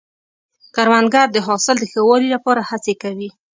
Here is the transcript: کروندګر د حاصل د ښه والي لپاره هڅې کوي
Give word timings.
کروندګر 0.75 1.27
د 1.31 1.37
حاصل 1.47 1.75
د 1.79 1.83
ښه 1.91 2.01
والي 2.07 2.27
لپاره 2.35 2.61
هڅې 2.69 2.93
کوي 3.03 3.29